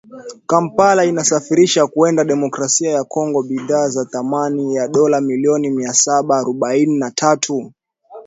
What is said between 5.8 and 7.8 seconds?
saba arobaini na tatu